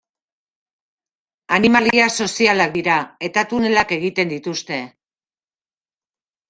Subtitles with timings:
[1.59, 2.97] Animalia sozialak dira
[3.29, 4.83] eta tunelak egiten dituzte.